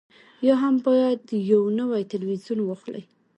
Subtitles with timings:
[0.47, 1.21] یا هم باید
[1.51, 3.03] یو نوی تلویزیون واخلئ